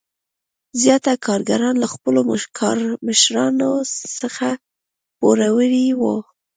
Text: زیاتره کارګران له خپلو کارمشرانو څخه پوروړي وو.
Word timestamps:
زیاتره 0.81 1.21
کارګران 1.27 1.75
له 1.83 1.87
خپلو 1.93 2.19
کارمشرانو 2.59 3.71
څخه 4.19 4.47
پوروړي 5.19 5.87
وو. 6.01 6.15